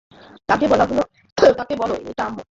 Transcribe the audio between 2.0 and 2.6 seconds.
এটা আম্মু।